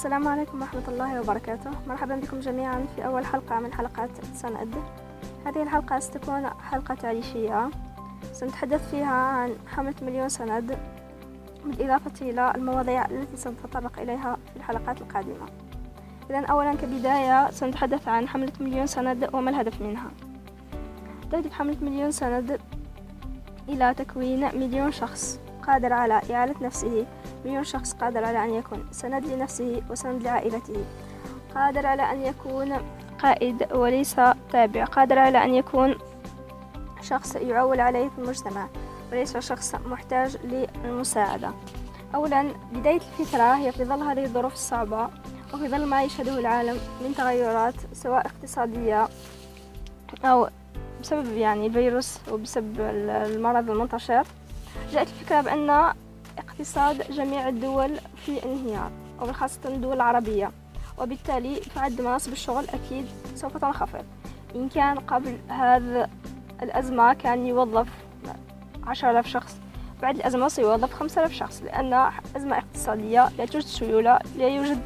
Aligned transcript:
السلام 0.00 0.28
عليكم 0.28 0.60
ورحمة 0.60 0.88
الله 0.88 1.20
وبركاته. 1.20 1.70
مرحبا 1.88 2.16
بكم 2.16 2.40
جميعا 2.40 2.86
في 2.96 3.06
أول 3.06 3.26
حلقة 3.26 3.60
من 3.60 3.72
حلقات 3.72 4.10
سند. 4.34 4.74
هذه 5.46 5.62
الحلقة 5.62 5.98
ستكون 5.98 6.46
حلقة 6.46 6.94
تعريفية 6.94 7.70
سنتحدث 8.32 8.90
فيها 8.90 9.12
عن 9.12 9.54
حملة 9.66 9.94
مليون 10.02 10.28
سند 10.28 10.78
بالإضافة 11.64 12.30
إلى 12.30 12.52
المواضيع 12.54 13.04
التي 13.04 13.36
سنتطرق 13.36 14.00
إليها 14.00 14.36
في 14.52 14.56
الحلقات 14.56 15.00
القادمة. 15.00 15.46
إذا 16.30 16.46
أولا 16.46 16.74
كبداية 16.74 17.50
سنتحدث 17.50 18.08
عن 18.08 18.28
حملة 18.28 18.52
مليون 18.60 18.86
سند 18.86 19.30
وما 19.32 19.50
الهدف 19.50 19.82
منها. 19.82 20.10
تهدف 21.32 21.52
حملة 21.52 21.76
مليون 21.82 22.10
سند 22.10 22.60
إلى 23.68 23.94
تكوين 23.94 24.40
مليون 24.54 24.92
شخص. 24.92 25.40
قادر 25.70 25.92
على 25.92 26.20
إعالة 26.30 26.54
نفسه. 26.60 27.06
مليون 27.44 27.64
شخص 27.64 27.92
قادر 27.92 28.24
على 28.24 28.44
أن 28.44 28.54
يكون. 28.54 28.88
سند 28.90 29.26
لنفسه 29.26 29.82
وسند 29.90 30.22
لعائلته. 30.22 30.84
قادر 31.54 31.86
على 31.86 32.02
أن 32.02 32.22
يكون 32.22 32.72
قائد 33.22 33.72
وليس 33.72 34.16
تابع. 34.52 34.84
قادر 34.84 35.18
على 35.18 35.44
أن 35.44 35.54
يكون 35.54 35.94
شخص 37.02 37.36
يعول 37.36 37.80
عليه 37.80 38.08
في 38.08 38.18
المجتمع 38.18 38.68
وليس 39.12 39.36
شخص 39.36 39.74
محتاج 39.74 40.36
للمساعدة. 40.44 41.50
أولا 42.14 42.52
بداية 42.72 43.00
الفكرة 43.20 43.54
هي 43.54 43.72
في 43.72 43.84
ظل 43.84 44.02
هذه 44.02 44.24
الظروف 44.24 44.52
الصعبة 44.52 45.08
وفي 45.54 45.68
ظل 45.68 45.86
ما 45.86 46.02
يشهده 46.02 46.38
العالم 46.38 46.76
من 47.00 47.14
تغيرات 47.14 47.74
سواء 47.92 48.26
اقتصادية 48.26 49.08
أو 50.24 50.48
بسبب 51.00 51.32
يعني 51.32 51.66
الفيروس 51.66 52.18
وبسبب 52.32 52.80
المرض 52.80 53.70
المنتشر. 53.70 54.26
جاءت 54.92 55.08
الفكرة 55.08 55.40
بأن 55.40 55.94
اقتصاد 56.38 57.12
جميع 57.12 57.48
الدول 57.48 57.98
في 58.26 58.44
انهيار 58.44 58.90
وبخاصة 59.20 59.60
الدول 59.64 59.96
العربية. 59.96 60.50
وبالتالي 60.98 61.54
فعد 61.54 62.00
مناصب 62.00 62.32
الشغل 62.32 62.64
أكيد 62.68 63.06
سوف 63.34 63.56
تنخفض. 63.56 64.04
إن 64.54 64.68
كان 64.68 64.98
قبل 64.98 65.38
هذا 65.48 66.10
الأزمة 66.62 67.12
كان 67.12 67.46
يوظف 67.46 67.88
عشرة 68.86 69.10
آلاف 69.10 69.26
شخص. 69.26 69.56
بعد 70.02 70.16
الأزمة 70.16 70.48
سيوظف 70.48 70.94
خمسة 70.94 71.20
آلاف 71.20 71.32
شخص 71.32 71.62
لأن 71.62 72.10
أزمة 72.36 72.58
اقتصادية 72.58 73.28
لا 73.38 73.44
توجد 73.44 73.66
سيولة 73.66 74.18
لا 74.36 74.48
يوجد 74.48 74.80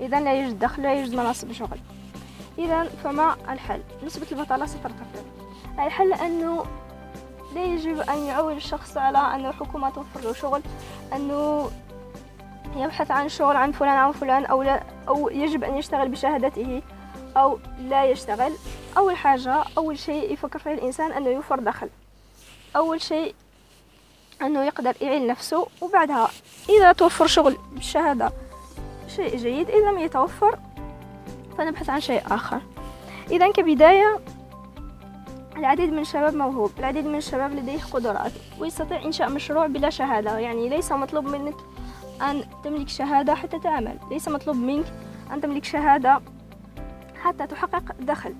إذا 0.00 0.20
لا 0.20 0.32
يوجد 0.32 0.58
دخل 0.58 0.82
لا 0.82 0.94
يوجد 0.94 1.14
مناصب 1.14 1.52
شغل. 1.52 1.78
إذا 2.58 2.84
فما 2.84 3.36
الحل؟ 3.48 3.82
نسبة 4.04 4.26
البطالة 4.32 4.66
سترتفع. 4.66 5.20
الحل 5.78 6.12
أنه 6.12 6.64
لا 7.54 7.64
يجب 7.64 8.00
أن 8.00 8.18
يعول 8.18 8.52
الشخص 8.52 8.96
على 8.96 9.18
أن 9.18 9.46
الحكومة 9.46 9.90
توفر 9.90 10.20
له 10.20 10.32
شغل 10.32 10.62
أنه 11.12 11.70
يبحث 12.76 13.10
عن 13.10 13.28
شغل 13.28 13.56
عن 13.56 13.72
فلان 13.72 13.96
أو 13.96 14.12
فلان 14.12 14.44
أو, 14.44 14.62
لا 14.62 14.82
أو 15.08 15.28
يجب 15.28 15.64
أن 15.64 15.76
يشتغل 15.76 16.08
بشهادته 16.08 16.82
أو 17.36 17.58
لا 17.78 18.04
يشتغل. 18.04 18.52
أول 18.96 19.16
حاجة 19.16 19.64
أول 19.78 19.98
شيء 19.98 20.32
يفكر 20.32 20.58
فيه 20.58 20.72
الإنسان 20.72 21.12
أنه 21.12 21.28
يوفر 21.28 21.60
دخل. 21.60 21.88
أول 22.76 23.00
شيء 23.00 23.34
أنه 24.42 24.64
يقدر 24.64 24.94
يعين 25.00 25.26
نفسه 25.26 25.66
وبعدها 25.80 26.28
إذا 26.68 26.92
توفر 26.92 27.26
شغل 27.26 27.56
بالشهادة 27.72 28.32
شيء 29.16 29.36
جيد 29.36 29.70
إذا 29.70 29.90
لم 29.90 29.98
يتوفر 29.98 30.58
فنبحث 31.58 31.90
عن 31.90 32.00
شيء 32.00 32.22
آخر. 32.30 32.60
إذا 33.30 33.50
كبداية 33.50 34.20
العديد 35.56 35.92
من 35.92 35.98
الشباب 35.98 36.34
موهوب 36.34 36.70
العديد 36.78 37.06
من 37.06 37.14
الشباب 37.14 37.52
لديه 37.52 37.82
قدرات 37.92 38.32
ويستطيع 38.58 39.04
إنشاء 39.04 39.30
مشروع 39.30 39.66
بلا 39.66 39.90
شهادة 39.90 40.38
يعني 40.38 40.68
ليس 40.68 40.92
مطلوب 40.92 41.24
منك 41.24 41.54
أن 42.22 42.44
تملك 42.64 42.88
شهادة 42.88 43.34
حتى 43.34 43.58
تعمل 43.58 43.96
ليس 44.10 44.28
مطلوب 44.28 44.56
منك 44.56 44.84
أن 45.32 45.40
تملك 45.40 45.64
شهادة 45.64 46.20
حتى 47.22 47.46
تحقق 47.46 47.94
دخل. 48.00 48.34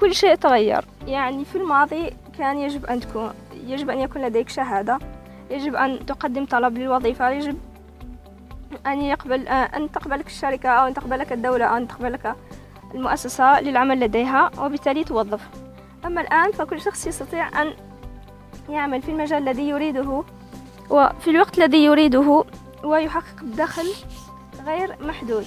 كل 0.00 0.14
شيء 0.14 0.34
تغير 0.34 0.84
يعني 1.06 1.44
في 1.44 1.58
الماضي 1.58 2.10
كان 2.38 2.58
يجب 2.58 2.86
أن 2.86 3.00
تكون 3.00 3.32
يجب 3.66 3.90
أن 3.90 3.98
يكون 3.98 4.22
لديك 4.22 4.48
شهادة 4.48 4.98
يجب 5.50 5.74
أن 5.74 6.06
تقدم 6.06 6.44
طلب 6.44 6.78
للوظيفة 6.78 7.30
يجب 7.30 7.58
أن 8.86 9.00
يقبل 9.00 9.48
أن 9.48 9.92
تقبلك 9.92 10.26
الشركة 10.26 10.68
أو 10.68 10.86
أن 10.86 10.94
تقبلك 10.94 11.32
الدولة 11.32 11.64
أو 11.64 11.76
أن 11.76 11.88
تقبلك 11.88 12.34
المؤسسة 12.94 13.60
للعمل 13.60 14.00
لديها 14.00 14.50
وبالتالي 14.58 15.04
توظف. 15.04 15.63
أما 16.04 16.20
الآن 16.20 16.52
فكل 16.52 16.80
شخص 16.80 17.06
يستطيع 17.06 17.62
أن 17.62 17.74
يعمل 18.68 19.02
في 19.02 19.10
المجال 19.10 19.48
الذي 19.48 19.68
يريده 19.68 20.24
وفي 20.90 21.30
الوقت 21.30 21.58
الذي 21.58 21.84
يريده 21.84 22.44
ويحقق 22.84 23.42
دخل 23.42 23.86
غير 24.66 24.96
محدود. 25.00 25.46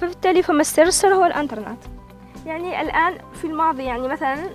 فبالتالي 0.00 0.42
فما 0.42 0.60
السر؟ 0.60 1.14
هو 1.14 1.24
الإنترنت. 1.24 1.78
يعني 2.46 2.80
الآن 2.80 3.18
في 3.34 3.46
الماضي 3.46 3.82
يعني 3.82 4.08
مثلا 4.08 4.50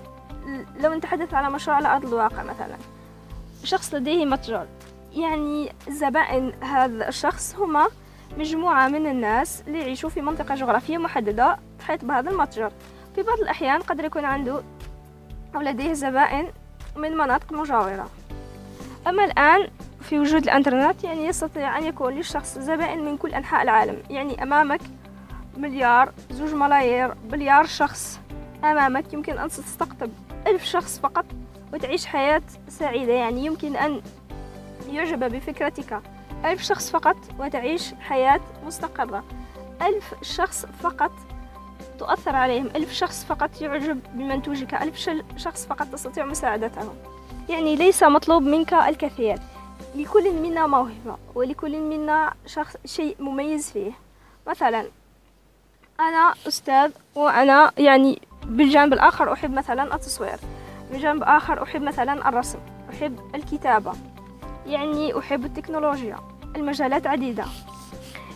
لو 0.79 0.93
نتحدث 0.93 1.33
على 1.33 1.49
مشروع 1.49 1.77
على 1.77 1.87
أرض 1.87 2.05
الواقع 2.05 2.43
مثلا 2.43 2.77
شخص 3.63 3.93
لديه 3.93 4.25
متجر 4.25 4.67
يعني 5.13 5.71
زبائن 5.89 6.53
هذا 6.63 7.07
الشخص 7.07 7.55
هما 7.55 7.87
مجموعة 8.37 8.87
من 8.87 9.07
الناس 9.07 9.63
اللي 9.67 9.79
يعيشوا 9.79 10.09
في 10.09 10.21
منطقة 10.21 10.55
جغرافية 10.55 10.97
محددة 10.97 11.57
تحيط 11.79 12.05
بهذا 12.05 12.29
المتجر. 12.29 12.71
في 13.15 13.23
بعض 13.23 13.39
الأحيان 13.39 13.81
قد 13.81 13.99
يكون 13.99 14.25
عنده 14.25 14.63
أو 15.55 15.61
لديه 15.61 15.93
زبائن 15.93 16.47
من 16.95 17.17
مناطق 17.17 17.53
مجاورة. 17.53 18.09
أما 19.07 19.25
الآن 19.25 19.67
في 20.01 20.19
وجود 20.19 20.43
الإنترنت 20.43 21.03
يعني 21.03 21.25
يستطيع 21.25 21.77
أن 21.77 21.83
يكون 21.83 22.13
للشخص 22.13 22.57
زبائن 22.57 23.05
من 23.05 23.17
كل 23.17 23.33
أنحاء 23.33 23.61
العالم. 23.61 24.03
يعني 24.09 24.43
أمامك 24.43 24.81
مليار 25.57 26.11
زوج 26.31 26.53
ملايير 26.53 27.13
بليار 27.13 27.65
شخص. 27.65 28.19
أمامك 28.63 29.13
يمكن 29.13 29.37
أن 29.37 29.49
تستقطب 29.49 30.09
ألف 30.47 30.63
شخص 30.63 30.99
فقط 30.99 31.25
وتعيش 31.73 32.05
حياة 32.05 32.41
سعيدة. 32.67 33.13
يعني 33.13 33.45
يمكن 33.45 33.75
أن 33.75 34.01
يعجب 34.89 35.23
بفكرتك. 35.23 36.01
ألف 36.45 36.61
شخص 36.61 36.91
فقط 36.91 37.17
وتعيش 37.39 37.93
حياة 37.93 38.41
مستقرة. 38.65 39.23
ألف 39.81 40.13
شخص 40.21 40.65
فقط 40.65 41.11
تؤثر 42.01 42.35
عليهم. 42.35 42.65
ألف 42.75 42.93
شخص 42.93 43.25
فقط 43.25 43.61
يعجب 43.61 43.99
بمنتوجك. 44.13 44.73
ألف 44.73 45.09
شخص 45.37 45.65
فقط 45.65 45.87
تستطيع 45.87 46.25
مساعدتهم 46.25 46.95
يعني 47.49 47.75
ليس 47.75 48.03
مطلوب 48.03 48.43
منك 48.43 48.73
الكثير. 48.73 49.39
لكل 49.95 50.33
منا 50.33 50.67
موهبة 50.67 51.17
ولكل 51.35 51.79
منا 51.79 52.33
شخص 52.45 52.75
شيء 52.85 53.15
مميز 53.19 53.71
فيه. 53.71 53.91
مثلا 54.47 54.85
أنا 55.99 56.33
أستاذ 56.47 56.91
وأنا 57.15 57.71
يعني 57.77 58.21
بالجانب 58.45 58.93
الآخر 58.93 59.33
أحب 59.33 59.53
مثلا 59.53 59.95
التصوير. 59.95 60.39
بالجانب 60.91 61.23
الآخر 61.23 61.63
أحب 61.63 61.81
مثلا 61.81 62.29
الرسم. 62.29 62.59
أحب 62.93 63.19
الكتابة. 63.35 63.93
يعني 64.67 65.19
أحب 65.19 65.45
التكنولوجيا. 65.45 66.17
المجالات 66.55 67.07
عديدة. 67.07 67.45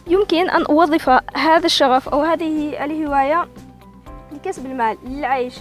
يمكن 0.07 0.49
أن 0.49 0.65
أوظف 0.65 1.09
هذا 1.35 1.65
الشغف 1.65 2.09
أو 2.09 2.21
هذه 2.21 2.85
الهواية 2.85 3.47
لكسب 4.31 4.65
المال 4.65 4.97
للعيش. 5.05 5.55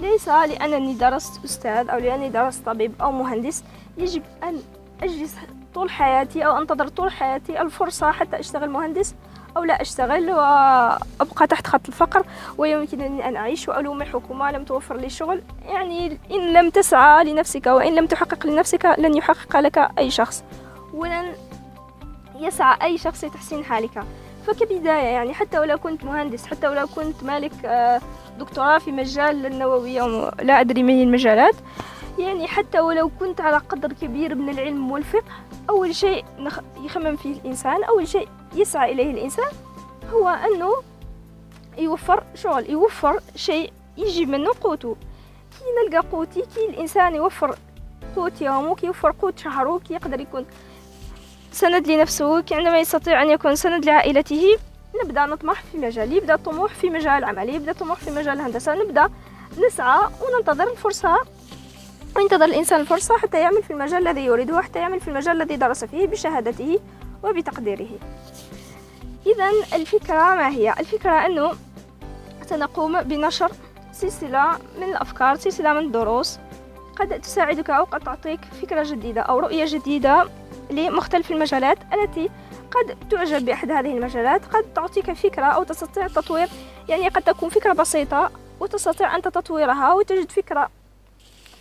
ليس 0.00 0.28
لأنني 0.28 0.94
درست 0.94 1.44
أستاذ 1.44 1.90
أو 1.90 1.98
لأنني 1.98 2.28
درست 2.28 2.66
طبيب 2.66 2.92
أو 3.00 3.12
مهندس. 3.12 3.64
يجب 3.98 4.22
أن 4.42 4.62
أجلس 5.02 5.36
طول 5.74 5.90
حياتي 5.90 6.46
أو 6.46 6.58
أنتظر 6.58 6.88
طول 6.88 7.10
حياتي 7.10 7.62
الفرصة 7.62 8.12
حتى 8.12 8.40
أشتغل 8.40 8.70
مهندس 8.70 9.14
أو 9.56 9.64
لا 9.64 9.82
أشتغل 9.82 10.30
وأبقى 10.30 11.46
تحت 11.48 11.66
خط 11.66 11.86
الفقر. 11.88 12.26
ويمكنني 12.58 13.28
أن 13.28 13.36
أعيش 13.36 13.68
وألوم 13.68 14.02
الحكومة 14.02 14.50
لم 14.50 14.64
توفر 14.64 14.96
لي 14.96 15.10
شغل. 15.10 15.42
يعني 15.66 16.18
إن 16.30 16.52
لم 16.52 16.70
تسعى 16.70 17.24
لنفسك 17.24 17.66
وإن 17.66 17.94
لم 17.94 18.06
تحقق 18.06 18.46
لنفسك 18.46 18.94
لن 18.98 19.16
يحقق 19.16 19.60
لك 19.60 19.90
أي 19.98 20.10
شخص. 20.10 20.44
ولن 20.94 21.32
يسعى 22.38 22.76
أي 22.82 22.98
شخص 22.98 23.24
لتحسين 23.24 23.64
حالك. 23.64 24.04
فكبداية 24.46 25.04
يعني 25.06 25.34
حتى 25.34 25.58
ولو 25.58 25.78
كنت 25.78 26.04
مهندس 26.04 26.46
حتى 26.46 26.68
ولو 26.68 26.86
كنت 26.86 27.24
مالك 27.24 27.52
دكتوراه 28.38 28.78
في 28.78 28.92
مجال 28.92 29.46
النووي 29.46 29.98
لا 30.42 30.60
أدري 30.60 30.82
من 30.82 31.02
المجالات 31.02 31.54
يعني 32.18 32.46
حتى 32.48 32.80
ولو 32.80 33.10
كنت 33.20 33.40
على 33.40 33.56
قدر 33.56 33.92
كبير 33.92 34.34
من 34.34 34.48
العلم 34.48 34.92
والفقه 34.92 35.32
أول 35.70 35.94
شيء 35.94 36.24
يخمم 36.84 37.16
فيه 37.16 37.32
الإنسان 37.32 37.84
أول 37.84 38.08
شيء 38.08 38.28
يسعى 38.54 38.92
إليه 38.92 39.10
الإنسان 39.10 39.52
هو 40.12 40.28
أنه 40.28 40.72
يوفر 41.78 42.22
شغل 42.34 42.70
يوفر 42.70 43.20
شيء 43.36 43.72
يجي 43.96 44.26
منه 44.26 44.50
قوته. 44.60 44.96
كي 45.50 45.64
نلقى 45.88 46.08
قوتي 46.08 46.40
كي 46.40 46.70
الإنسان 46.70 47.14
يوفر 47.14 47.56
قوت 48.16 48.40
يومه 48.40 48.74
كي 48.74 48.86
يوفر 48.86 49.10
قوت 49.22 49.38
شهره 49.38 49.80
كي 49.88 49.94
يقدر 49.94 50.20
يكون 50.20 50.46
سند 51.58 51.88
لنفسه 51.88 52.44
عندما 52.52 52.78
يستطيع 52.78 53.22
أن 53.22 53.30
يكون 53.30 53.56
سند 53.56 53.84
لعائلته. 53.84 54.58
نبدأ 55.04 55.26
نطمح 55.26 55.62
في 55.72 55.78
مجال 55.78 56.12
يبدأ 56.12 56.34
الطموح 56.34 56.74
في 56.74 56.90
مجال 56.90 57.12
العمل 57.12 57.48
يبدأ 57.48 57.70
الطموح 57.70 57.98
في 57.98 58.10
مجال 58.10 58.40
الهندسة. 58.40 58.74
نبدأ 58.74 59.10
نسعى 59.66 60.00
وننتظر 60.00 60.70
الفرصة. 60.70 61.16
وينتظر 62.16 62.44
الإنسان 62.44 62.80
الفرصة 62.80 63.18
حتى 63.18 63.40
يعمل 63.40 63.62
في 63.62 63.72
المجال 63.72 64.08
الذي 64.08 64.24
يريده 64.24 64.60
حتى 64.60 64.78
يعمل 64.78 65.00
في 65.00 65.08
المجال 65.08 65.42
الذي 65.42 65.56
درس 65.56 65.84
فيه 65.84 66.06
بشهادته 66.06 66.80
وبتقديره. 67.22 67.88
إذا 69.26 69.50
الفكرة 69.76 70.34
ما 70.34 70.48
هي؟ 70.48 70.74
الفكرة 70.80 71.26
أنه 71.26 71.52
سنقوم 72.46 73.02
بنشر 73.02 73.50
سلسلة 73.92 74.58
من 74.76 74.82
الأفكار 74.82 75.36
سلسلة 75.36 75.72
من 75.72 75.86
الدروس. 75.86 76.38
قد 76.96 77.20
تساعدك 77.20 77.70
أو 77.70 77.84
قد 77.84 78.00
تعطيك 78.00 78.40
فكرة 78.62 78.82
جديدة 78.82 79.20
أو 79.20 79.38
رؤية 79.38 79.64
جديدة. 79.68 80.28
لمختلف 80.70 81.30
المجالات 81.30 81.78
التي 81.94 82.30
قد 82.70 83.08
تعجب 83.10 83.44
بأحد 83.44 83.70
هذه 83.70 83.96
المجالات. 83.96 84.44
قد 84.44 84.64
تعطيك 84.74 85.12
فكرة 85.12 85.44
أو 85.44 85.62
تستطيع 85.62 86.06
التطوير 86.06 86.48
يعني 86.88 87.08
قد 87.08 87.22
تكون 87.22 87.48
فكرة 87.48 87.72
بسيطة 87.72 88.30
وتستطيع 88.60 89.16
أنت 89.16 89.28
تطويرها 89.28 89.92
وتجد 89.92 90.30
فكرة 90.30 90.70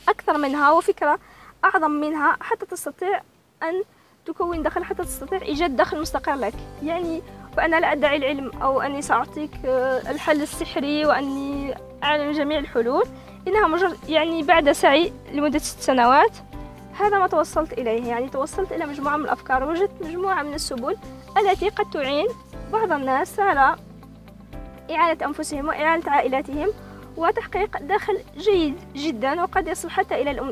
أكثر 0.09 0.38
منها 0.38 0.71
وفكرة 0.71 1.19
أعظم 1.65 1.92
منها 1.92 2.38
حتى 2.42 2.65
تستطيع 2.65 3.21
أن 3.63 3.83
تكون 4.25 4.63
دخل 4.63 4.83
حتى 4.83 5.04
تستطيع 5.04 5.42
إيجاد 5.42 5.75
دخل 5.75 6.01
مستقر 6.01 6.36
لك. 6.36 6.54
يعني 6.83 7.21
وأنا 7.57 7.80
لا 7.80 7.92
أدعي 7.92 8.18
العلم 8.18 8.51
أو 8.62 8.81
أني 8.81 9.01
سأعطيك 9.01 9.51
آه، 9.65 10.12
الحل 10.12 10.42
السحري 10.42 11.06
وأني 11.06 11.75
أعلم 12.04 12.31
جميع 12.31 12.59
الحلول. 12.59 13.04
إنها 13.48 13.68
مجرد 13.68 13.98
يعني 14.09 14.44
بعد 14.44 14.71
سعي 14.71 15.13
لمدة 15.33 15.59
ست 15.59 15.80
سنوات. 15.80 16.31
هذا 16.99 17.19
ما 17.19 17.27
توصلت 17.27 17.73
إليه 17.73 18.07
يعني 18.07 18.29
توصلت 18.29 18.71
إلى 18.71 18.85
مجموعة 18.85 19.17
من 19.17 19.25
الأفكار 19.25 19.69
وجدت 19.69 20.01
مجموعة 20.01 20.44
من 20.44 20.53
السبل 20.53 20.97
التي 21.38 21.69
قد 21.69 21.89
تعين 21.89 22.27
بعض 22.71 22.91
الناس 22.91 23.39
على 23.39 23.75
إعانة 24.91 25.25
أنفسهم 25.25 25.67
وإعانة 25.67 26.03
عائلاتهم 26.07 26.67
وتحقيق 27.17 27.77
دخل 27.81 28.19
جيد 28.38 28.75
جدا 28.95 29.41
وقد 29.41 29.67
يصل 29.67 29.89
حتى 29.89 30.21
إلى. 30.21 30.51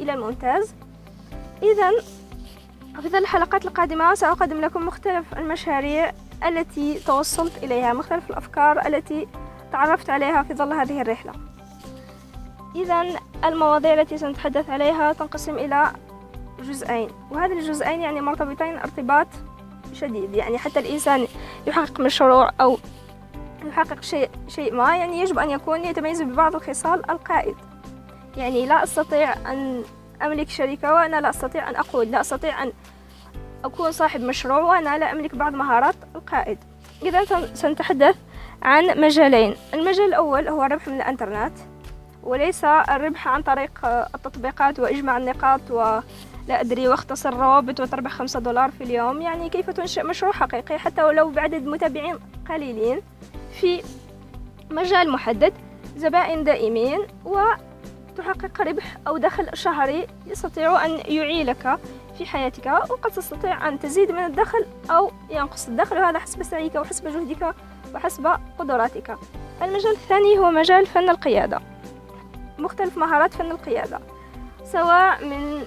إلى 0.00 0.12
الممتاز 0.12 0.74
إذا 1.62 1.90
في 3.02 3.08
ظل 3.08 3.18
الحلقات 3.18 3.64
القادمة 3.64 4.14
سأقدم 4.14 4.60
لكم 4.60 4.86
مختلف 4.86 5.34
المشاريع 5.38 6.12
التي 6.46 6.98
توصلت 6.98 7.64
إليها 7.64 7.92
مختلف 7.92 8.30
الأفكار 8.30 8.86
التي 8.86 9.28
تعرفت 9.72 10.10
عليها 10.10 10.42
في 10.42 10.54
ظل 10.54 10.72
هذه 10.72 11.00
الرحلة 11.00 11.32
إذا 12.76 13.04
المواضيع 13.44 13.94
التي 13.94 14.18
سنتحدث 14.18 14.70
عليها 14.70 15.12
تنقسم 15.12 15.54
إلى 15.54 15.92
جزئين 16.60 17.08
وهذه 17.30 17.52
الجزئين 17.52 18.00
يعني 18.00 18.20
مرتبطين 18.20 18.78
ارتباط 18.78 19.26
شديد 19.92 20.34
يعني 20.34 20.58
حتى 20.58 20.78
الإنسان 20.78 21.26
يحقق 21.66 22.00
مشروع 22.00 22.50
أو 22.60 22.78
يحقق 23.64 24.02
شيء 24.02 24.30
شيء 24.48 24.74
ما 24.74 24.96
يعني 24.96 25.20
يجب 25.20 25.38
أن 25.38 25.50
يكون 25.50 25.84
يتميز 25.84 26.22
ببعض 26.22 26.54
الخصال 26.54 27.10
القائد. 27.10 27.56
يعني 28.36 28.66
لا 28.66 28.82
أستطيع 28.82 29.32
أن 29.32 29.84
أملك 30.22 30.48
شركة 30.48 30.94
وأنا 30.94 31.20
لا 31.20 31.30
أستطيع 31.30 31.70
أن 31.70 31.76
أقود 31.76 32.08
لا 32.08 32.20
أستطيع 32.20 32.62
أن 32.62 32.72
أكون 33.64 33.92
صاحب 33.92 34.20
مشروع 34.20 34.60
وأنا 34.60 34.98
لا 34.98 35.12
أملك 35.12 35.34
بعض 35.34 35.52
مهارات 35.52 35.94
القائد. 36.14 36.58
إذا 37.02 37.24
سنتحدث 37.54 38.16
عن 38.62 39.00
مجالين 39.00 39.54
المجال 39.74 40.04
الأول 40.04 40.48
هو 40.48 40.64
الربح 40.64 40.88
من 40.88 40.96
الإنترنت. 40.96 41.58
وليس 42.26 42.64
الربح 42.64 43.28
عن 43.28 43.42
طريق 43.42 43.86
التطبيقات 43.86 44.80
وإجماع 44.80 45.16
النقاط 45.16 45.60
و 45.70 46.00
لا 46.48 46.60
أدري 46.60 46.88
واختصر 46.88 47.34
روابط 47.34 47.80
وتربح 47.80 48.10
خمسة 48.10 48.40
دولار 48.40 48.70
في 48.70 48.84
اليوم 48.84 49.22
يعني 49.22 49.48
كيف 49.48 49.70
تنشئ 49.70 50.02
مشروع 50.02 50.32
حقيقي 50.32 50.78
حتى 50.78 51.02
ولو 51.02 51.30
بعدد 51.30 51.66
متابعين 51.66 52.18
قليلين 52.48 53.00
في 53.60 53.82
مجال 54.70 55.10
محدد 55.10 55.52
زبائن 55.96 56.44
دائمين 56.44 56.98
وتحقق 57.24 58.60
ربح 58.60 58.96
أو 59.08 59.16
دخل 59.18 59.48
شهري 59.54 60.06
يستطيع 60.26 60.84
أن 60.84 60.90
يعيلك 60.90 61.78
في 62.18 62.26
حياتك 62.26 62.66
وقد 62.66 63.10
تستطيع 63.10 63.68
أن 63.68 63.78
تزيد 63.78 64.12
من 64.12 64.24
الدخل 64.24 64.66
أو 64.90 65.12
ينقص 65.30 65.68
الدخل 65.68 65.98
وهذا 65.98 66.18
حسب 66.18 66.42
سعيك 66.42 66.74
وحسب 66.74 67.08
جهدك 67.08 67.54
وحسب 67.94 68.26
قدراتك. 68.58 69.16
المجال 69.62 69.92
الثاني 69.92 70.38
هو 70.38 70.50
مجال 70.50 70.86
فن 70.86 71.08
القيادة. 71.08 71.60
مختلف 72.58 72.98
مهارات 72.98 73.34
فن 73.34 73.50
القيادة 73.50 74.00
سواء 74.64 75.24
من 75.24 75.66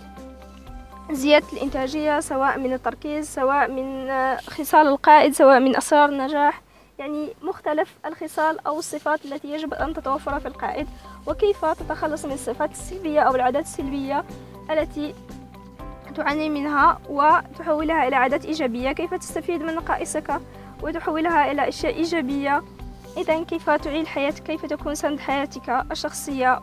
زيادة 1.12 1.45
الإنتاجية 1.53 2.19
سواء 2.19 2.59
من 2.59 2.74
التركيز 2.74 3.30
سواء 3.30 3.71
من 3.71 4.12
خصال 4.47 4.88
القائد 4.88 5.33
سواء 5.33 5.59
من 5.59 5.75
أسرار 5.77 6.09
النجاح. 6.09 6.62
يعني 7.00 7.30
مختلف 7.41 7.95
الخصال 8.06 8.68
أو 8.68 8.80
الصفات 8.80 9.25
التي 9.25 9.51
يجب 9.51 9.74
أن 9.74 9.94
تتوفر 9.94 10.39
في 10.39 10.47
القائد 10.47 10.88
وكيف 11.27 11.65
تتخلص 11.65 12.25
من 12.25 12.31
الصفات 12.31 12.71
السلبية 12.71 13.19
أو 13.21 13.35
العادات 13.35 13.63
السلبية 13.63 14.24
التي 14.71 15.15
تعاني 16.15 16.50
منها 16.50 17.00
وتحولها 17.09 18.07
إلى 18.07 18.15
عادات 18.15 18.45
إيجابية؟ 18.45 18.92
كيف 18.92 19.13
تستفيد 19.13 19.63
من 19.63 19.75
نقائصك 19.75 20.42
وتحولها 20.83 21.51
إلى 21.51 21.68
أشياء 21.68 21.95
إيجابية؟ 21.95 22.63
إذا 23.17 23.44
كيف 23.44 23.69
تعيل 23.69 24.07
حياتك 24.07 24.44
كيف 24.44 24.65
تكون 24.65 24.95
سند 24.95 25.19
حياتك 25.19 25.85
الشخصية 25.91 26.59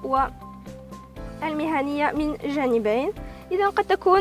والمهنية 1.43 2.13
من 2.13 2.37
جانبين؟ 2.55 3.13
إذا 3.53 3.69
قد 3.69 3.85
تكون 3.85 4.21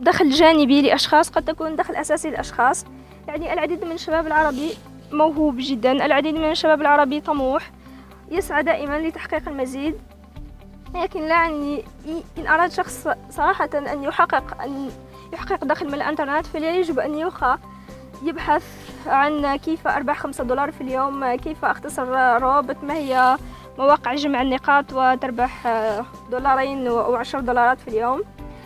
دخل 0.00 0.30
جانبي 0.30 0.82
لأشخاص 0.82 1.30
قد 1.30 1.44
تكون 1.44 1.76
دخل 1.76 1.94
أساسي 1.94 2.30
لأشخاص. 2.30 2.84
يعني 3.28 3.52
العديد 3.52 3.84
من 3.84 3.92
الشباب 3.92 4.26
العربي 4.26 4.70
موهوب 5.12 5.56
جدا. 5.58 5.92
العديد 5.92 6.34
من 6.34 6.50
الشباب 6.50 6.80
العربي 6.80 7.20
طموح. 7.20 7.70
يسعى 8.30 8.62
دائما 8.62 8.98
لتحقيق 8.98 9.48
المزيد. 9.48 9.94
لكن 10.94 11.20
لا 11.20 11.28
يعني 11.28 11.84
إن 12.38 12.46
أراد 12.46 12.72
شخص 12.72 13.08
صراحة 13.30 13.70
أن 13.74 14.02
يحقق 14.04 14.62
أن 14.62 14.90
يحقق 15.32 15.64
دخل 15.64 15.86
من 15.86 15.94
الإنترنت 15.94 16.46
فيجب 16.46 16.98
أن 16.98 17.18
يخا 17.18 17.58
يبحث 18.22 18.62
عن 19.06 19.56
كيف 19.56 19.86
أربح 19.88 20.18
خمسة 20.18 20.44
دولار 20.44 20.72
في 20.72 20.80
اليوم 20.80 21.34
كيف 21.34 21.64
أختصر 21.64 22.08
روابط 22.42 22.76
ما 22.84 22.94
هي 22.94 23.38
مواقع 23.78 24.14
جمع 24.14 24.42
النقاط 24.42 24.84
وتربح 24.92 25.68
دولارين 26.30 26.86
أو 26.86 27.14
عشر 27.14 27.40
دولارات 27.40 27.80
في 27.80 27.88
اليوم؟ 27.88 28.22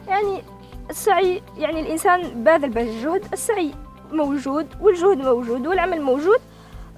يعني 0.09 0.43
السعي 0.91 1.43
يعني 1.59 1.81
الإنسان 1.81 2.45
باذل 2.45 2.69
بالجهد 2.71 3.25
السعي 3.33 3.75
موجود 4.13 4.67
والجهد 4.81 5.19
موجود 5.19 5.67
والعمل 5.67 6.03
موجود. 6.03 6.39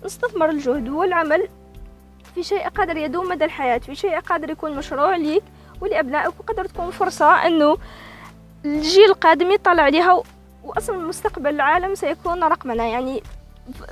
نستثمر 0.04 0.50
الجهد 0.50 0.88
والعمل 0.88 1.48
في 2.34 2.42
شيء 2.42 2.68
قادر 2.68 2.96
يدوم 2.96 3.28
مدى 3.28 3.44
الحياة 3.44 3.78
في 3.78 3.94
شيء 3.94 4.20
قادر 4.20 4.50
يكون 4.50 4.76
مشروع 4.76 5.16
ليك 5.16 5.42
ولأبنائك 5.80 6.32
وقدر 6.40 6.64
تكون 6.64 6.90
فرصة 6.90 7.46
أنه 7.46 7.76
الجيل 8.64 9.04
القادم 9.04 9.50
يطلع 9.50 9.82
عليها 9.82 10.22
وأصلا 10.64 10.98
مستقبل 10.98 11.54
العالم 11.54 11.94
سيكون 11.94 12.44
رقمنا. 12.44 12.84
يعني 12.86 13.22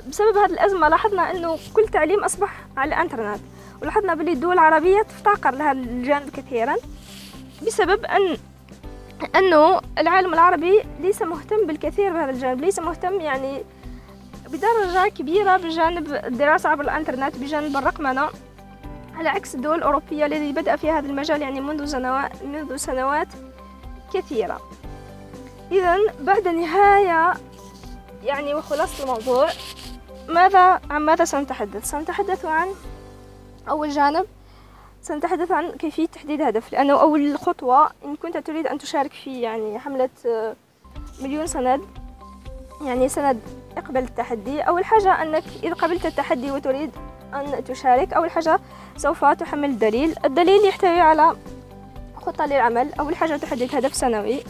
بسبب 0.09 0.37
هذه 0.37 0.51
الأزمة 0.53 0.89
لاحظنا 0.89 1.31
أنه 1.31 1.57
كل 1.73 1.87
تعليم 1.87 2.23
أصبح 2.23 2.65
على 2.77 2.95
الإنترنت 2.95 3.41
ولاحظنا 3.81 4.13
باللي 4.13 4.31
الدول 4.31 4.53
العربية 4.53 5.01
تفتقر 5.01 5.51
لهذا 5.51 5.71
الجانب 5.71 6.29
كثيرا 6.29 6.75
بسبب 7.67 8.05
أن 8.05 8.37
أنه 9.35 9.81
العالم 9.97 10.33
العربي 10.33 10.83
ليس 10.99 11.21
مهتم 11.21 11.67
بالكثير 11.67 12.13
بهذا 12.13 12.31
الجانب 12.31 12.61
ليس 12.61 12.79
مهتم 12.79 13.21
يعني 13.21 13.63
بدرجة 14.47 15.09
كبيرة 15.09 15.57
بجانب 15.57 16.13
الدراسة 16.13 16.69
عبر 16.69 16.83
الإنترنت 16.83 17.37
بجانب 17.37 17.77
الرقمنة 17.77 18.29
على 19.15 19.29
عكس 19.29 19.55
الدول 19.55 19.77
الأوروبية 19.77 20.25
التي 20.25 20.51
بدأ 20.51 20.75
في 20.75 20.91
هذا 20.91 21.07
المجال 21.07 21.41
يعني 21.41 21.61
منذ 21.61 21.85
سنوات 21.85 22.43
منذ 22.43 22.75
سنوات 22.75 23.27
كثيرة. 24.13 24.61
إذا 25.71 25.97
بعد 26.19 26.47
نهاية 26.47 27.33
يعني 28.23 28.53
وخلاصة 28.53 29.03
الموضوع 29.03 29.49
ماذا 30.27 30.81
عن 30.89 31.01
ماذا 31.01 31.25
سنتحدث؟ 31.25 31.85
سنتحدث 31.85 32.45
عن 32.45 32.67
أول 33.69 33.89
جانب 33.89 34.25
سنتحدث 35.01 35.51
عن 35.51 35.71
كيفية 35.71 36.05
تحديد 36.05 36.41
هدف 36.41 36.73
لأنه 36.73 37.01
أول 37.01 37.37
خطوة 37.37 37.89
إن 38.05 38.15
كنت 38.15 38.37
تريد 38.37 38.67
أن 38.67 38.77
تشارك 38.77 39.11
في 39.11 39.41
يعني 39.41 39.79
حملة 39.79 40.09
آه، 40.25 40.55
مليون 41.21 41.47
سند 41.47 41.81
يعني 42.81 43.09
سند 43.09 43.39
اقبل 43.77 44.03
التحدي. 44.03 44.61
أول 44.61 44.85
حاجة 44.85 45.21
أنك 45.21 45.43
إذا 45.63 45.73
قبلت 45.73 46.05
التحدي 46.05 46.51
وتريد 46.51 46.91
أن 47.33 47.63
تشارك 47.63 48.13
أول 48.13 48.31
حاجة 48.31 48.59
سوف 48.97 49.25
تحمل 49.25 49.69
الدليل 49.69 50.15
الدليل 50.25 50.67
يحتوي 50.67 51.01
على 51.01 51.35
خطة 52.15 52.45
للعمل. 52.45 52.93
أول 52.93 53.15
حاجة 53.15 53.37
تحدد 53.37 53.75
هدف 53.75 53.95
سنوي. 53.95 54.43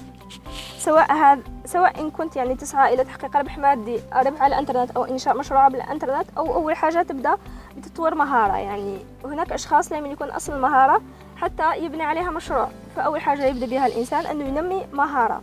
سواء 0.78 1.14
هذا 1.14 1.42
سواء 1.66 2.00
إن 2.00 2.12
كنت 2.12 2.36
يعني 2.36 2.56
تسعى 2.56 2.94
إلى 2.94 3.04
تحقيق 3.04 3.38
ربح 3.38 3.58
مادي 3.58 4.00
ربح 4.14 4.42
على 4.42 4.56
الإنترنت 4.56 4.92
أو 4.92 5.04
إنشاء 5.04 5.38
مشروع 5.38 5.62
على 5.62 5.78
الإنترنت 5.78 6.28
أو 6.38 6.54
أول 6.54 6.76
حاجة 6.76 7.02
تبدأ 7.02 7.38
بتطوير 7.78 8.16
مهارة. 8.16 8.58
يعني 8.58 9.00
هناك 9.26 9.52
أشخاص 9.52 9.92
لم 9.92 10.06
يكون 10.06 10.30
أصل 10.30 10.54
المهارة 10.54 11.02
حتى 11.38 11.78
يبني 11.78 12.04
عليها 12.04 12.32
مشروع 12.32 12.70
فأول 12.96 13.22
حاجة 13.22 13.46
يبدأ 13.46 13.66
بها 13.66 13.88
الإنسان 13.88 14.26
أنه 14.26 14.46
ينمي 14.46 14.88
مهارة. 14.94 15.42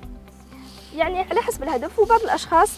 يعني 0.94 1.20
على 1.20 1.40
حسب 1.40 1.62
الهدف 1.62 1.98
وبعض 1.98 2.20
الأشخاص 2.20 2.70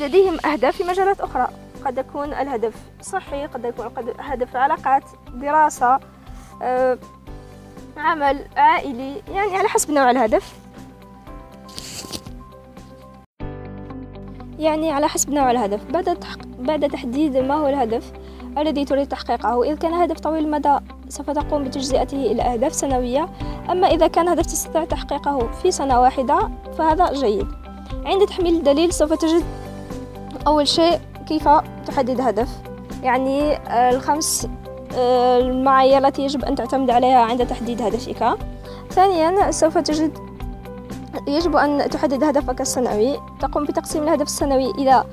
لديهم 0.00 0.46
أهداف 0.46 0.76
في 0.76 0.84
مجالات 0.84 1.20
أخرى. 1.20 1.48
قد 1.84 1.98
يكون 1.98 2.34
الهدف 2.34 2.74
صحي 3.02 3.46
قد 3.46 3.64
يكون 3.64 4.14
هدف 4.18 4.56
علاقات 4.56 5.04
دراسة 5.28 6.00
أه، 6.62 6.98
عمل 7.96 8.46
عائلي. 8.56 9.22
يعني 9.28 9.56
على 9.56 9.68
حسب 9.68 9.90
نوع 9.90 10.10
الهدف. 10.10 10.59
يعني 14.60 14.90
على 14.90 15.08
حسب 15.08 15.30
نوع 15.30 15.50
الهدف. 15.50 15.80
بعد 15.90 16.18
بعد 16.58 16.90
تحديد 16.90 17.36
ما 17.36 17.54
هو 17.54 17.68
الهدف 17.68 18.12
الذي 18.58 18.84
تريد 18.84 19.08
تحقيقه 19.08 19.62
إذا 19.62 19.74
كان 19.74 19.94
هدف 19.94 20.20
طويل 20.20 20.44
المدى 20.44 20.76
سوف 21.08 21.30
تقوم 21.30 21.64
بتجزئته 21.64 22.32
إلى 22.32 22.42
أهداف 22.42 22.74
سنوية. 22.74 23.28
أما 23.70 23.86
إذا 23.86 24.06
كان 24.06 24.28
هدف 24.28 24.46
تستطيع 24.46 24.84
تحقيقه 24.84 25.50
في 25.62 25.70
سنة 25.70 26.00
واحدة 26.00 26.50
فهذا 26.78 27.12
جيد. 27.12 27.46
عند 28.04 28.26
تحميل 28.26 28.54
الدليل 28.54 28.92
سوف 28.92 29.12
تجد 29.12 29.44
أول 30.46 30.68
شيء 30.68 31.00
كيف 31.28 31.48
تحدد 31.86 32.20
هدف. 32.20 32.48
يعني 33.02 33.56
آه، 33.56 33.90
الخمس 33.90 34.48
آه، 34.94 35.38
المعايير 35.38 36.06
التي 36.06 36.22
يجب 36.22 36.44
أن 36.44 36.54
تعتمد 36.54 36.90
عليها 36.90 37.20
عند 37.20 37.46
تحديد 37.46 37.82
هدفك. 37.82 38.38
ثانيا 38.90 39.50
سوف 39.50 39.78
تجد 39.78 40.29
يجب 41.26 41.56
أن 41.56 41.90
تحدد 41.90 42.24
هدفك 42.24 42.60
السنوي. 42.60 43.20
تقوم 43.40 43.64
بتقسيم 43.64 44.02
الهدف 44.02 44.26
السنوي 44.26 44.70
إلى 44.70 45.04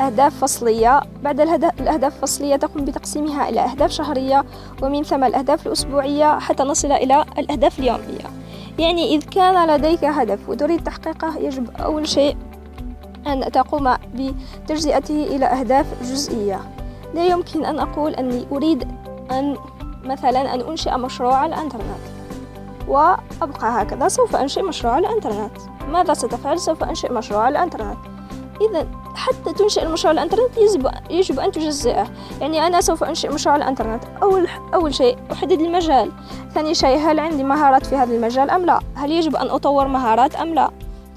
أهداف 0.00 0.38
فصلية. 0.38 1.00
بعد 1.22 1.40
الأهداف 1.40 2.14
الفصلية 2.14 2.56
تقوم 2.56 2.84
بتقسيمها 2.84 3.48
إلى 3.48 3.60
أهداف 3.60 3.90
شهرية 3.90 4.44
ومن 4.82 5.02
ثم 5.02 5.24
الأهداف 5.24 5.66
الأسبوعية 5.66 6.38
حتى 6.38 6.62
نصل 6.62 6.92
إلى 6.92 7.24
الأهداف 7.38 7.78
اليومية. 7.78 8.28
يعني 8.78 9.14
إذ 9.14 9.22
كان 9.22 9.70
لديك 9.70 10.04
هدف 10.04 10.48
وتريد 10.48 10.84
تحقيقه 10.84 11.38
يجب 11.38 11.70
أول 11.80 12.08
شيء 12.08 12.36
أن 13.26 13.52
تقوم 13.52 13.94
بتجزئته 14.14 15.22
إلى 15.24 15.46
أهداف 15.46 15.86
جزئية. 16.02 16.60
لا 17.14 17.26
يمكن 17.26 17.64
أن 17.64 17.78
أقول 17.78 18.14
أني 18.14 18.46
أريد 18.52 18.88
أن 19.30 19.56
مثلا 20.04 20.54
أن 20.54 20.60
أنشئ 20.60 20.96
مشروع 20.96 21.34
على 21.34 21.54
الإنترنت. 21.54 22.17
وأبقى 22.88 23.82
هكذا. 23.82 24.08
سوف 24.08 24.36
أنشئ 24.36 24.62
مشروع 24.62 24.92
على 24.94 25.08
الإنترنت. 25.08 25.52
ماذا 25.88 26.14
ستفعل؟ 26.14 26.60
سوف 26.60 26.84
أنشئ 26.84 27.12
مشروع 27.12 27.42
على 27.42 27.58
الإنترنت. 27.58 27.98
إذا 28.70 28.86
حتى 29.14 29.52
تنشئ 29.52 29.82
المشروع 29.82 30.10
على 30.10 30.22
الإنترنت 30.22 30.56
يجب, 30.56 30.90
يجب 31.10 31.40
أن 31.40 31.52
تجزئه. 31.52 32.06
يعني 32.40 32.66
أنا 32.66 32.80
سوف 32.80 33.04
أنشئ 33.04 33.32
مشروع 33.32 33.54
على 33.54 33.62
الإنترنت. 33.62 34.04
أول, 34.22 34.48
أول 34.74 34.94
شيء 34.94 35.18
أحدد 35.32 35.60
المجال. 35.60 36.12
ثاني 36.54 36.74
شيء 36.74 36.98
هل 36.98 37.20
عندي 37.20 37.44
مهارات 37.44 37.86
في 37.86 37.96
هذا 37.96 38.14
المجال 38.14 38.50
أم 38.50 38.66
لا؟ 38.66 38.80
هل 38.94 39.12
يجب 39.12 39.36
أن 39.36 39.50
أطور 39.50 39.88
مهارات 39.88 40.34
أم 40.34 40.54
لا؟ 40.54 40.70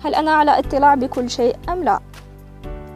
هل 0.04 0.16
أنا 0.16 0.32
على 0.32 0.60
اطلاع 0.60 0.96
بكل 0.96 1.30
شيء 1.30 1.56
أم 1.70 1.84
لا؟ 1.84 2.00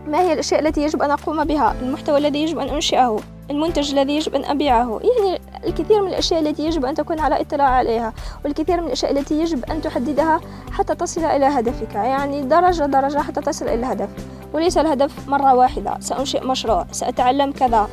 ما 0.08 0.22
هي 0.22 0.34
الأشياء 0.34 0.60
التي 0.60 0.84
يجب 0.84 1.02
أن 1.02 1.12
أقوم 1.12 1.44
بها؟ 1.44 1.76
المحتوى 1.82 2.18
الذي 2.18 2.44
يجب 2.44 2.60
أن 2.60 2.70
أنشئه. 2.70 3.20
المنتج 3.52 3.92
الذي 3.92 4.16
يجب 4.16 4.36
أن 4.36 4.46
أبيعه. 4.46 5.00
يعني 5.04 5.42
الكثير 5.68 6.02
من 6.02 6.08
الأشياء 6.08 6.40
التي 6.40 6.66
يجب 6.66 6.86
أن 6.86 6.94
تكون 6.94 7.20
على 7.20 7.42
إطلاع 7.42 7.70
عليها 7.70 8.14
والكثير 8.46 8.82
من 8.82 8.88
الأشياء 8.88 9.12
التي 9.12 9.42
يجب 9.42 9.66
أن 9.66 9.82
تحددها 9.82 10.42
حتى 10.72 10.96
تصل 10.96 11.26
إلى 11.26 11.46
هدفك. 11.46 11.96
يعني 11.96 12.42
درجة 12.42 12.84
درجة 12.84 13.20
حتى 13.20 13.42
تصل 13.42 13.66
إلى 13.66 13.74
الهدف 13.74 14.10
وليس 14.54 14.78
الهدف 14.78 15.30
مرة 15.30 15.54
واحدة. 15.54 15.98
سأنشئ 16.00 16.46
مشروع 16.46 16.86
سأتعلم 16.92 17.52
كذا. 17.52 17.90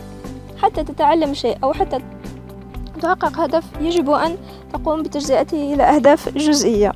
حتى 0.63 0.85
تتعلم 0.85 1.35
شيء 1.35 1.59
أو 1.65 1.73
حتى 1.73 1.99
تحقق 3.01 3.41
هدف 3.41 3.65
يجب 3.81 4.11
أن 4.11 4.37
تقوم 4.73 5.03
بتجزئته 5.03 5.75
إلى 5.75 5.83
أهداف 5.83 6.29
جزئية. 6.29 6.93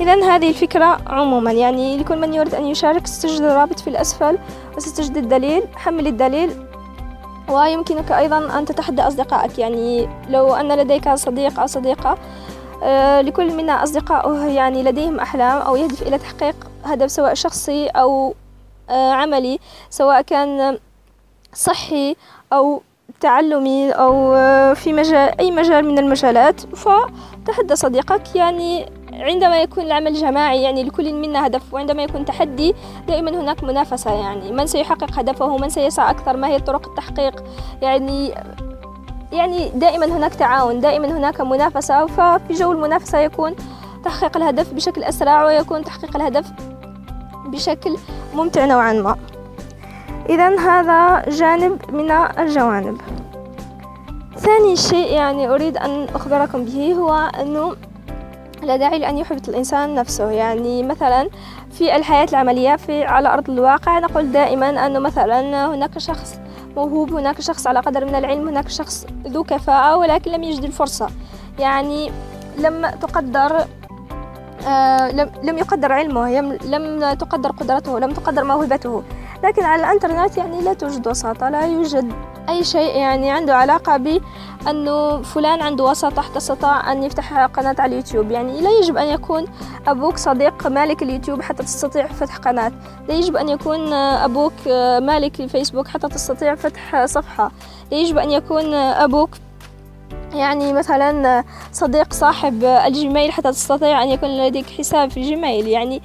إذا 0.00 0.14
هذه 0.14 0.48
الفكرة 0.48 0.98
عموما. 1.06 1.52
يعني 1.52 1.98
لكل 1.98 2.20
من 2.20 2.34
يريد 2.34 2.54
أن 2.54 2.66
يشارك 2.66 3.06
ستجد 3.06 3.42
الرابط 3.42 3.80
في 3.80 3.90
الأسفل 3.90 4.38
وستجد 4.76 5.16
الدليل 5.16 5.62
حمل 5.76 6.06
الدليل 6.06 6.50
ويمكنك 7.48 8.12
أيضا 8.12 8.58
أن 8.58 8.64
تتحدى 8.64 9.02
أصدقائك 9.02 9.58
يعني 9.58 10.08
لو 10.28 10.54
أن 10.54 10.72
لديك 10.72 11.14
صديق 11.14 11.60
أو 11.60 11.66
صديقة 11.66 12.18
آه، 12.82 13.20
لكل 13.20 13.54
منا 13.54 13.82
أصدقائه 13.82 14.46
يعني 14.46 14.82
لديهم 14.82 15.20
أحلام 15.20 15.62
أو 15.62 15.76
يهدف 15.76 16.02
إلى 16.02 16.18
تحقيق 16.18 16.56
هدف 16.84 17.10
سواء 17.10 17.34
شخصي 17.34 17.86
أو 17.86 18.34
آه، 18.90 19.12
عملي 19.12 19.58
سواء 19.90 20.22
كان 20.22 20.78
صحي 21.52 22.16
أو 22.52 22.82
تعلمي 23.20 23.90
أو 23.90 24.34
آه، 24.34 24.74
في 24.74 24.92
مجال 24.92 25.40
أي 25.40 25.50
مجال 25.50 25.84
من 25.84 25.98
المجالات. 25.98 26.60
فتحدى 26.60 27.76
صديقك 27.76 28.36
يعني 28.36 28.86
عندما 29.18 29.56
يكون 29.62 29.84
العمل 29.84 30.14
جماعي 30.14 30.62
يعني 30.62 30.82
لكل 30.82 31.14
منا 31.14 31.46
هدف 31.46 31.74
وعندما 31.74 32.02
يكون 32.02 32.24
تحدي 32.24 32.74
دائما 33.08 33.30
هناك 33.30 33.64
منافسة 33.64 34.12
يعني 34.12 34.52
من 34.52 34.66
سيحقق 34.66 35.18
هدفه 35.18 35.56
من 35.56 35.68
سيسعى 35.68 36.10
أكثر 36.10 36.36
ما 36.36 36.48
هي 36.48 36.58
طرق 36.58 36.88
التحقيق؟ 36.88 37.44
يعني 37.82 38.34
يعني 39.32 39.68
دائما 39.68 40.06
هناك 40.06 40.34
تعاون 40.34 40.80
دائما 40.80 41.06
هناك 41.06 41.40
منافسة 41.40 42.06
ففي 42.06 42.52
جو 42.52 42.72
المنافسة 42.72 43.18
يكون 43.18 43.54
تحقيق 44.04 44.36
الهدف 44.36 44.74
بشكل 44.74 45.02
أسرع 45.02 45.44
ويكون 45.44 45.84
تحقيق 45.84 46.16
الهدف 46.16 46.52
بشكل 47.46 47.96
ممتع 48.34 48.64
نوعا 48.64 48.92
ما. 48.92 49.16
إذا 50.28 50.60
هذا 50.60 51.28
جانب 51.30 51.78
من 51.92 52.10
الجوانب. 52.10 53.00
ثاني 54.36 54.76
شيء 54.76 55.12
يعني 55.12 55.48
أريد 55.48 55.76
أن 55.76 56.06
أخبركم 56.14 56.64
به 56.64 56.94
هو 56.94 57.30
أنه 57.40 57.76
لا 58.62 58.76
داعي 58.76 58.98
لأن 58.98 59.18
يحبط 59.18 59.48
الإنسان 59.48 59.94
نفسه. 59.94 60.30
يعني 60.30 60.82
مثلا 60.82 61.28
في 61.70 61.96
الحياة 61.96 62.26
العملية 62.30 62.76
في 62.76 63.04
على 63.04 63.28
أرض 63.28 63.50
الواقع 63.50 63.98
نقول 63.98 64.32
دائما 64.32 64.86
أنه 64.86 64.98
مثلا 64.98 65.66
هناك 65.74 65.98
شخص 65.98 66.38
موهوب 66.76 67.12
هناك 67.12 67.40
شخص 67.40 67.66
على 67.66 67.80
قدر 67.80 68.04
من 68.04 68.14
العلم 68.14 68.48
هناك 68.48 68.68
شخص 68.68 69.06
ذو 69.26 69.44
كفاءة 69.44 69.96
ولكن 69.96 70.30
لم 70.30 70.42
يجد 70.42 70.64
الفرصة. 70.64 71.08
يعني 71.58 72.10
لم 72.58 72.86
تقدر 72.86 73.64
آه 74.68 75.10
لم, 75.10 75.30
لم 75.42 75.58
يقدر 75.58 75.92
علمه 75.92 76.40
لم 76.64 77.14
تقدر 77.14 77.50
قدرته 77.50 77.98
لم 77.98 78.10
تقدر 78.10 78.44
موهبته. 78.44 79.02
لكن 79.44 79.64
على 79.64 79.84
الإنترنت 79.84 80.36
يعني 80.36 80.60
لا 80.60 80.72
توجد 80.72 81.08
وساطة 81.08 81.48
لا 81.48 81.66
يوجد 81.66 82.12
أي 82.48 82.64
شيء 82.64 82.96
يعني 82.96 83.30
عنده 83.30 83.56
علاقة 83.56 83.96
بأنه 83.96 85.22
فلان 85.22 85.62
عنده 85.62 85.84
وساطة 85.84 86.22
حتى 86.22 86.36
استطاع 86.36 86.92
أن 86.92 87.02
يفتح 87.02 87.44
قناة 87.44 87.76
على 87.78 87.92
اليوتيوب. 87.92 88.30
يعني 88.30 88.60
لا 88.60 88.70
يجب 88.70 88.96
أن 88.96 89.06
يكون 89.06 89.44
أبوك 89.86 90.16
صديق 90.16 90.66
مالك 90.66 91.02
اليوتيوب 91.02 91.42
حتى 91.42 91.62
تستطيع 91.62 92.06
فتح 92.06 92.36
قناة. 92.36 92.72
لا 93.08 93.14
يجب 93.14 93.36
أن 93.36 93.48
يكون 93.48 93.92
أبوك 93.92 94.52
مالك 95.02 95.40
الفيسبوك 95.40 95.88
حتى 95.88 96.08
تستطيع 96.08 96.54
فتح 96.54 97.04
صفحة. 97.04 97.50
لا 97.90 97.98
يجب 97.98 98.18
أن 98.18 98.30
يكون 98.30 98.74
أبوك 98.74 99.30
يعني 100.32 100.72
مثلا 100.72 101.44
صديق 101.72 102.12
صاحب 102.12 102.64
ال 102.64 102.75
Gmail 102.75 103.32
حتى 103.32 103.52
تستطيع 103.52 104.02
أن 104.02 104.08
يكون 104.08 104.28
لديك 104.28 104.66
حساب 104.78 105.10
في 105.10 105.16
ال 105.16 105.23
Gmail. 105.23 105.68
يعني 105.68 106.02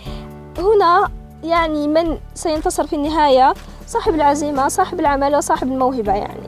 هنا 0.57 1.09
يعني 1.43 1.87
من 1.87 2.17
سينتصر 2.33 2.87
في 2.87 2.95
النهاية 2.95 3.53
صاحب 3.91 4.15
العزيمة 4.15 4.67
صاحب 4.67 4.99
العمل 4.99 5.35
وصاحب 5.35 5.67
الموهبة 5.67 6.13
يعني. 6.13 6.47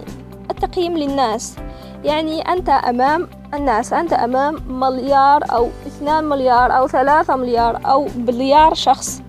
التقييم 0.52 0.98
للناس. 0.98 1.56
يعني 2.04 2.42
أنت 2.42 2.70
أمام 2.70 3.28
الناس 3.54 3.94
أنت 3.94 4.14
أمام 4.14 4.56
مليار 4.68 5.44
أو 5.52 5.70
اثنان 5.88 6.24
مليار 6.24 6.78
أو 6.78 6.88
ثلاثة 6.88 7.36
مليار 7.36 7.80
أو 7.86 8.08
بليار 8.16 8.74
شخص. 8.74 9.22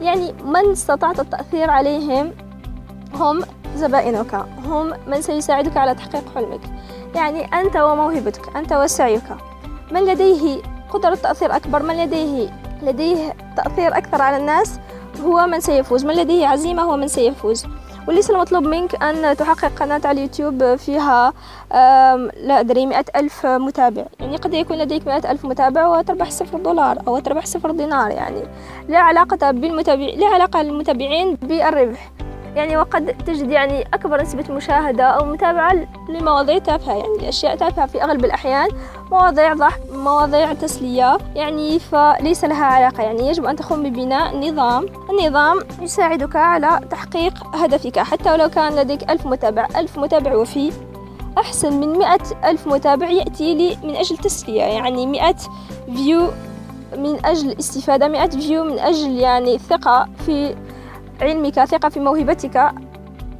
يعني 0.00 0.34
من 0.44 0.70
استطعت 0.70 1.20
التأثير 1.20 1.70
عليهم؟ 1.70 2.32
هم 3.14 3.40
زبائنك. 3.76 4.34
هم 4.64 4.92
من 5.06 5.22
سيساعدك 5.22 5.76
على 5.76 5.94
تحقيق 5.94 6.34
حلمك. 6.34 6.60
يعني 7.14 7.44
أنت 7.44 7.76
وموهبتك 7.76 8.56
أنت 8.56 8.72
وسعيك. 8.72 9.24
من 9.92 10.04
لديه 10.04 10.62
قدرة 10.90 11.14
تأثير 11.14 11.56
أكبر؟ 11.56 11.82
من 11.82 11.96
لديه 11.96 12.50
لديه 12.82 13.36
تأثير 13.56 13.96
أكثر 13.96 14.22
على 14.22 14.36
الناس؟ 14.36 14.80
هو 15.20 15.46
من 15.46 15.60
سيفوز 15.60 16.04
من 16.04 16.14
لديه 16.14 16.46
عزيمة 16.46 16.82
هو 16.82 16.96
من 16.96 17.08
سيفوز. 17.08 17.66
وليس 18.08 18.30
المطلوب 18.30 18.62
منك 18.62 19.02
أن 19.02 19.36
تحقق 19.36 19.72
قناة 19.78 20.00
على 20.04 20.10
اليوتيوب 20.10 20.76
فيها 20.76 21.32
لا 22.42 22.60
أدري 22.60 22.86
مئة 22.86 23.04
ألف 23.16 23.46
متابع. 23.46 24.04
يعني 24.20 24.36
قد 24.36 24.54
يكون 24.54 24.78
لديك 24.78 25.06
مئة 25.06 25.30
ألف 25.30 25.44
متابع 25.44 25.86
وتربح 25.86 26.30
صفر 26.30 26.58
دولار 26.58 26.98
أو 27.08 27.18
تربح 27.18 27.46
صفر 27.46 27.70
دينار 27.70 28.10
يعني. 28.10 28.42
لا 28.88 28.98
علاقة 28.98 29.50
بالمتابع 29.50 30.06
لا 30.16 30.26
علاقة 30.26 30.62
للمتابعين 30.62 31.34
بالربح. 31.34 32.12
يعني 32.56 32.76
وقد 32.76 33.16
تجد 33.26 33.50
يعني 33.50 33.82
أكبر 33.94 34.22
نسبة 34.22 34.54
مشاهدة 34.54 35.04
أو 35.04 35.24
متابعة 35.24 35.86
لمواضيع 36.08 36.58
تافهة 36.58 36.94
يعني 36.94 37.14
الأشياء 37.20 37.56
تافهة 37.56 37.86
في 37.86 38.04
أغلب 38.04 38.24
الأحيان 38.24 38.68
مواضيع 39.10 39.54
ضح 39.54 39.78
مواضيع 39.92 40.52
تسلية 40.52 41.18
يعني 41.34 41.78
فليس 41.78 42.44
لها 42.44 42.64
علاقة 42.64 43.02
يعني 43.02 43.28
يجب 43.28 43.44
أن 43.44 43.56
تقوم 43.56 43.82
ببناء 43.82 44.36
نظام 44.36 44.86
النظام 45.10 45.60
يساعدك 45.80 46.36
على 46.36 46.80
تحقيق 46.90 47.56
هدفك 47.56 47.98
حتى 47.98 48.32
ولو 48.32 48.48
كان 48.48 48.72
لديك 48.76 49.10
ألف 49.10 49.26
متابع 49.26 49.66
ألف 49.76 49.98
متابع 49.98 50.34
وفي 50.36 50.72
أحسن 51.38 51.80
من 51.80 51.98
مئة 51.98 52.50
ألف 52.50 52.66
متابع 52.66 53.10
يأتي 53.10 53.54
لي 53.54 53.76
من 53.82 53.96
أجل 53.96 54.16
تسلية 54.16 54.62
يعني 54.62 55.06
مئة 55.06 55.36
view 55.94 56.30
من 56.96 57.26
أجل 57.26 57.58
استفادة 57.58 58.08
مئة 58.08 58.30
view 58.30 58.64
من 58.64 58.78
أجل 58.78 59.10
يعني 59.10 59.58
ثقة 59.58 60.08
في 60.26 60.54
علمك 61.22 61.64
ثقة 61.64 61.88
في 61.88 62.00
موهبتك 62.00 62.72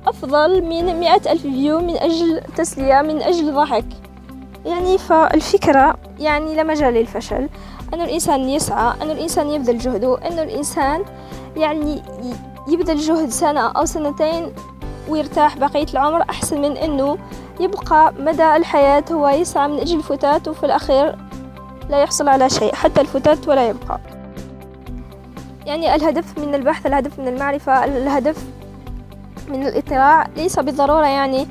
أفضل 0.07 0.63
من 0.63 1.01
مئة 1.01 1.33
ألف 1.33 1.43
view 1.43 1.81
من 1.81 1.97
أجل 1.97 2.41
تسلية 2.57 3.03
من 3.03 3.23
أجل 3.23 3.55
ضحك. 3.55 3.85
يعني 4.67 4.99
فالفكرة 4.99 5.97
يعني 6.19 6.55
لا 6.55 6.63
مجال 6.63 6.95
للفشل. 6.95 7.49
أن 7.95 8.01
الإنسان 8.01 8.49
يسعى 8.49 8.95
أن 9.03 9.11
الإنسان 9.11 9.51
يبذل 9.51 9.79
جهده 9.79 10.19
أن 10.19 10.39
الإنسان 10.39 11.05
يعني 11.57 12.03
يبذل 12.69 12.97
جهد 12.97 13.29
سنة 13.29 13.61
أو 13.61 13.85
سنتين 13.85 14.53
ويرتاح 15.09 15.59
بقية 15.59 15.87
العمر 15.93 16.23
أحسن 16.31 16.61
من 16.61 16.77
أنه 16.77 17.19
يبقى 17.61 18.13
مدى 18.19 18.57
الحياة 18.57 19.05
هو 19.13 19.29
يسعى 19.29 19.69
من 19.69 19.79
أجل 19.79 19.99
الفتات 19.99 20.49
وفي 20.49 20.67
الأخير 20.67 21.17
لا 21.89 22.03
يحصل 22.03 22.29
على 22.29 22.51
شيء 22.51 22.75
حتى 22.75 23.01
الفتات 23.01 23.49
ولا 23.49 23.69
يبقى. 23.69 24.01
يعني 25.71 25.95
الهدف 25.95 26.39
من 26.39 26.55
البحث 26.55 26.87
الهدف 26.87 27.19
من 27.19 27.29
المعرفة 27.29 27.85
الهدف 27.85 28.45
من 29.49 29.67
الاطلاع 29.67 30.27
ليس 30.37 30.59
بالضرورة 30.59 31.07
يعني 31.07 31.47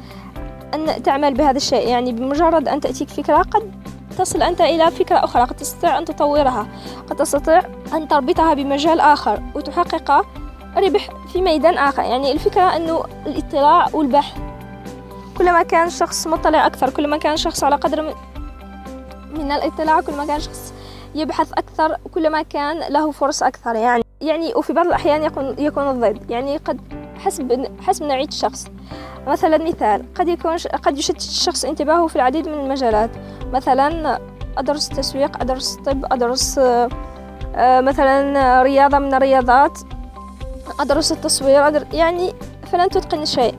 أن 0.73 1.03
تعمل 1.03 1.33
بهذا 1.33 1.57
الشيء. 1.57 1.87
يعني 1.87 2.11
بمجرد 2.11 2.67
أن 2.67 2.79
تأتيك 2.79 3.09
فكرة 3.09 3.37
قد 3.37 3.71
تصل 4.17 4.41
أنت 4.41 4.61
إلى 4.61 4.91
فكرة 4.91 5.23
أخرى 5.23 5.43
قد 5.43 5.55
تستطيع 5.55 5.97
أن 5.97 6.05
تطورها 6.05 6.67
قد 7.09 7.15
تستطيع 7.15 7.61
أن 7.93 8.07
تربطها 8.07 8.53
بمجال 8.53 8.99
آخر 8.99 9.41
وتحقق 9.55 10.25
ربح 10.77 11.09
في 11.33 11.41
ميدان 11.41 11.77
آخر. 11.77 12.03
يعني 12.03 12.31
الفكرة 12.31 12.75
أنه 12.75 13.03
الاطلاع 13.25 13.87
والبحث 13.93 14.37
كلما 15.37 15.63
كان 15.63 15.87
الشخص 15.87 16.27
مطلع 16.27 16.65
أكثر 16.65 16.89
كلما 16.89 17.17
كان 17.17 17.33
الشخص 17.33 17.63
على 17.63 17.75
قدر 17.75 18.15
من 19.35 19.51
الاطلاع 19.51 20.01
كلما 20.01 20.25
كان 20.25 20.35
الشخص 20.35 20.73
يبحث 21.15 21.51
أكثر 21.51 21.97
كلما 22.13 22.41
كان 22.41 22.79
له 22.93 23.11
فرص 23.11 23.43
أكثر. 23.43 23.75
يعني 23.75 24.08
يعني 24.21 24.53
وفي 24.55 24.73
بعض 24.73 24.87
الأحيان 24.87 25.23
يكون 25.23 25.55
يكون 25.59 25.89
الضد 25.89 26.31
يعني 26.31 26.57
قد 26.57 26.81
حسب 27.17 27.67
حسب 27.81 28.03
نوعية 28.03 28.27
الشخص. 28.27 28.67
مثلا 29.27 29.57
مثال 29.57 30.05
قد 30.15 30.27
يكون 30.27 30.57
قد 30.57 30.97
يشتت 30.97 31.17
الشخص 31.17 31.65
انتباهه 31.65 32.07
في 32.07 32.15
العديد 32.15 32.47
من 32.47 32.53
المجالات. 32.53 33.09
مثلا 33.53 34.19
أدرس 34.57 34.89
تسويق 34.89 35.41
أدرس 35.41 35.75
طب 35.75 36.05
أدرس 36.11 36.59
آه، 37.55 37.81
مثلا 37.81 38.63
رياضة 38.63 38.99
من 38.99 39.13
الرياضات. 39.13 39.79
أدرس 40.79 41.11
التصوير 41.11 41.67
أدر... 41.67 41.85
يعني 41.93 42.33
فلن 42.71 42.89
تتقن 42.89 43.25
شيء 43.25 43.55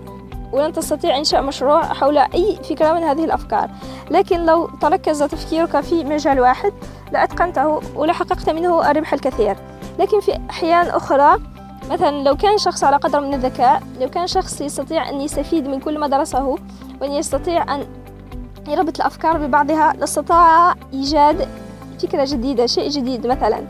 ولن 0.52 0.72
تستطيع 0.72 1.16
إنشاء 1.16 1.42
مشروع 1.42 1.82
حول 1.82 2.18
أي 2.18 2.58
فكرة 2.70 2.92
من 2.92 3.02
هذه 3.02 3.24
الأفكار. 3.24 3.70
لكن 4.10 4.46
لو 4.46 4.66
تركز 4.66 5.22
تفكيرك 5.22 5.80
في 5.80 6.04
مجال 6.04 6.40
واحد 6.40 6.72
لأتقنته 7.12 7.80
ولحققت 7.96 8.50
منه 8.50 8.90
الربح 8.90 9.12
الكثير. 9.12 9.56
لكن 10.00 10.20
في 10.20 10.40
أحيان 10.50 10.86
أخرى 10.86 11.40
مثلا 11.90 12.22
لو 12.22 12.36
كان 12.36 12.58
شخص 12.58 12.84
على 12.84 12.96
قدر 12.96 13.20
من 13.20 13.34
الذكاء 13.34 13.82
لو 14.00 14.10
كان 14.10 14.26
شخص 14.26 14.60
يستطيع 14.60 15.08
أن 15.08 15.20
يستفيد 15.20 15.68
من 15.68 15.80
كل 15.80 15.98
ما 15.98 16.06
درسه 16.06 16.58
وأن 17.00 17.12
يستطيع 17.12 17.74
أن 17.74 17.86
يربط 18.68 19.00
الأفكار 19.00 19.38
ببعضها 19.38 19.92
لأستطاع 19.92 20.74
إيجاد 20.92 21.48
فكرة 22.02 22.24
جديدة 22.24 22.66
شيء 22.66 22.88
جديد 22.88 23.26
مثلا. 23.26 23.64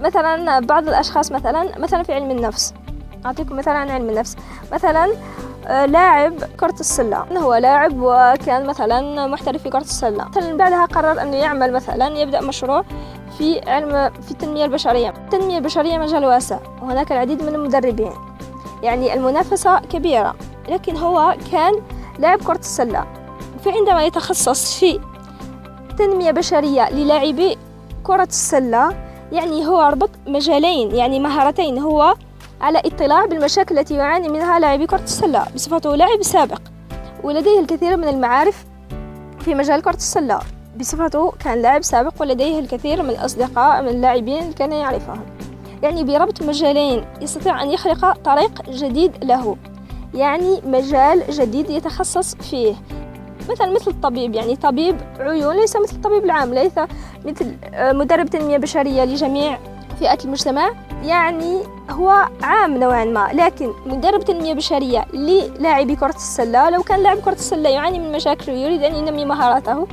مثلا 0.00 0.60
بعض 0.60 0.88
الأشخاص 0.88 1.32
مثلا 1.32 1.78
مثلا 1.78 2.02
في 2.02 2.14
علم 2.14 2.30
النفس. 2.30 2.74
أعطيكم 3.26 3.56
مثلا 3.56 3.74
عن 3.74 3.90
علم 3.90 4.08
النفس. 4.08 4.36
مثلا 4.72 5.08
آه، 5.66 5.86
لاعب 5.86 6.34
كرة 6.60 6.80
السلة. 6.80 7.18
هو 7.18 7.54
لاعب 7.54 7.92
وكان 7.96 8.66
مثلا 8.66 9.26
محترف 9.26 9.62
في 9.62 9.70
كرة 9.70 9.80
السلة. 9.80 10.28
مثلا 10.28 10.56
بعدها 10.56 10.84
قرر 10.84 11.22
أنه 11.22 11.36
يعمل 11.36 11.72
مثلا 11.72 12.08
يبدأ 12.08 12.40
مشروع. 12.40 12.84
في 13.38 13.60
علم 13.66 14.10
في 14.22 14.30
التنمية 14.30 14.64
البشرية. 14.64 15.08
التنمية 15.08 15.58
البشرية 15.58 15.98
مجال 15.98 16.24
واسع 16.24 16.58
وهناك 16.82 17.12
العديد 17.12 17.42
من 17.42 17.54
المدربين. 17.54 18.12
يعني 18.82 19.14
المنافسة 19.14 19.80
كبيرة 19.80 20.34
لكن 20.68 20.96
هو 20.96 21.36
كان 21.52 21.74
لاعب 22.18 22.42
كرة 22.42 22.58
السلة. 22.58 23.06
فعندما 23.64 24.04
يتخصص 24.04 24.78
في 24.78 25.00
تنمية 25.98 26.30
بشرية 26.30 26.90
للاعبي 26.90 27.58
كرة 28.02 28.22
السلة 28.22 28.94
يعني 29.32 29.66
هو 29.66 29.82
ربط 29.82 30.10
مجالين 30.26 30.94
يعني 30.94 31.20
مهارتين 31.20 31.78
هو 31.78 32.14
على 32.60 32.78
اطلاع 32.78 33.26
بالمشاكل 33.26 33.78
التي 33.78 33.94
يعاني 33.94 34.28
منها 34.28 34.58
لاعبي 34.58 34.86
كرة 34.86 35.04
السلة 35.04 35.46
بصفته 35.54 35.96
لاعب 35.96 36.22
سابق. 36.22 36.60
ولديه 37.24 37.60
الكثير 37.60 37.96
من 37.96 38.08
المعارف 38.08 38.64
في 39.40 39.54
مجال 39.54 39.82
كرة 39.82 39.94
السلة. 39.94 40.38
بصفته 40.78 41.30
كان 41.30 41.62
لاعب 41.62 41.82
سابق 41.82 42.12
ولديه 42.20 42.58
الكثير 42.58 43.02
من 43.02 43.10
الأصدقاء 43.10 43.82
من 43.82 43.88
اللاعبين 43.88 44.52
كان 44.52 44.72
يعرفهم. 44.72 45.20
يعني 45.82 46.04
بربط 46.04 46.42
مجالين 46.42 47.04
يستطيع 47.20 47.62
أن 47.62 47.70
يخلق 47.70 48.12
طريق 48.12 48.70
جديد 48.70 49.24
له. 49.24 49.56
يعني 50.14 50.60
مجال 50.66 51.22
جديد 51.30 51.70
يتخصص 51.70 52.34
فيه. 52.34 52.74
مثلا 53.50 53.72
مثل 53.72 53.90
الطبيب 53.90 54.34
يعني 54.34 54.56
طبيب 54.56 54.96
عيون 55.20 55.56
ليس 55.56 55.76
مثل 55.76 55.96
الطبيب 55.96 56.24
العام 56.24 56.54
ليس 56.54 56.72
مثل 57.24 57.56
آه، 57.64 57.92
مدرب 57.92 58.26
تنمية 58.26 58.56
بشرية 58.56 59.04
لجميع 59.04 59.58
فئات 60.00 60.24
المجتمع. 60.24 60.70
يعني 61.04 61.60
هو 61.90 62.28
عام 62.42 62.76
نوعا 62.76 63.04
ما 63.04 63.30
لكن 63.32 63.72
مدرب 63.86 64.24
تنمية 64.24 64.54
بشرية 64.54 65.04
للاعبي 65.12 65.96
كرة 65.96 66.14
السلة 66.14 66.70
لو 66.70 66.82
كان 66.82 67.02
لاعب 67.02 67.18
كرة 67.18 67.32
السلة 67.32 67.68
يعاني 67.68 67.98
من 67.98 68.12
مشاكل 68.12 68.52
ويريد 68.52 68.82
أن 68.82 68.94
ينمي 68.94 69.24
مهاراته 69.24 69.86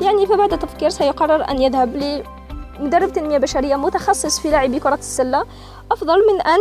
يعني 0.00 0.26
فبعد 0.26 0.58
تفكير 0.58 0.88
سيقرر 0.88 1.50
أن 1.50 1.62
يذهب 1.62 2.22
لمدرب 2.80 3.12
تنمية 3.12 3.38
بشرية 3.38 3.76
متخصص 3.76 4.40
في 4.40 4.50
لاعبي 4.50 4.80
كرة 4.80 4.94
السلة. 4.94 5.44
أفضل 5.92 6.16
من 6.32 6.40
أن 6.40 6.58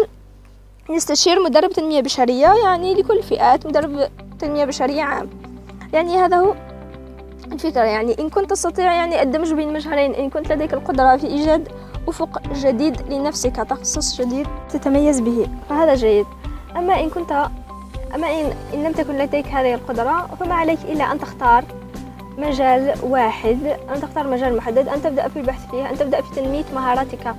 يستشير 0.89 1.43
مدرب 1.43 1.69
تنمية 1.69 2.01
بشرية 2.01 2.47
يعني 2.63 2.93
لكل 2.93 3.23
فئات 3.23 3.67
مدرب 3.67 4.09
تنمية 4.39 4.65
بشرية 4.65 5.01
عام. 5.01 5.29
يعني 5.93 6.17
هذا 6.17 6.37
هو 6.37 6.55
الفكرة. 7.51 7.83
يعني 7.83 8.19
إن 8.19 8.29
كنت 8.29 8.49
تستطيع 8.49 8.93
يعني 8.93 9.21
الدمج 9.21 9.53
بين 9.53 9.69
المجالين 9.69 10.13
إن 10.13 10.29
كنت 10.29 10.51
لديك 10.51 10.73
القدرة 10.73 11.17
في 11.17 11.27
إيجاد 11.27 11.67
أفق 12.07 12.41
جديد 12.53 13.13
لنفسك 13.13 13.55
تخصص 13.55 14.21
جديد 14.21 14.47
تتميز 14.69 15.19
به. 15.19 15.47
فهذا 15.69 15.95
جيد. 15.95 16.25
أما 16.75 16.99
إن 16.99 17.09
كنت 17.09 17.31
أما 18.15 18.27
إن, 18.27 18.53
إن 18.73 18.83
لم 18.83 18.91
تكن 18.91 19.17
لديك 19.17 19.47
هذه 19.47 19.73
القدرة 19.73 20.29
فما 20.39 20.53
عليك 20.53 20.79
إلا 20.83 21.11
أن 21.11 21.19
تختار 21.19 21.63
مجال 22.37 22.93
واحد. 23.03 23.77
أن 23.95 24.01
تختار 24.01 24.27
مجال 24.27 24.57
محدد 24.57 24.87
أن 24.87 25.01
تبدأ 25.01 25.27
في 25.27 25.39
البحث 25.39 25.71
فيه 25.71 25.89
أن 25.89 25.97
تبدأ 25.97 26.21
في 26.21 26.35
تنمية 26.35 26.65
مهاراتك 26.73 27.35